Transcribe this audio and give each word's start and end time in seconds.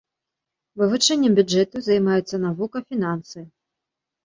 Вывучэннем 0.81 1.33
бюджэту 1.41 1.77
займаецца 1.89 2.35
навука 2.47 2.77
фінансы. 2.89 3.39